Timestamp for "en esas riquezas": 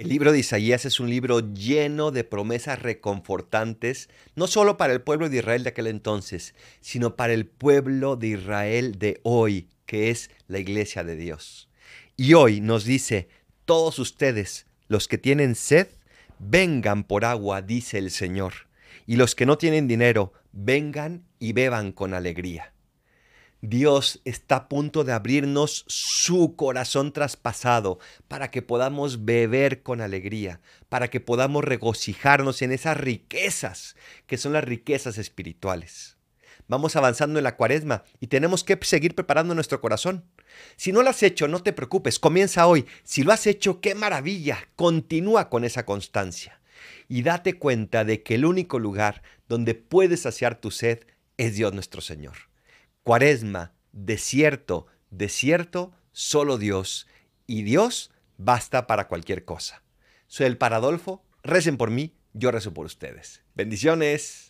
32.62-33.96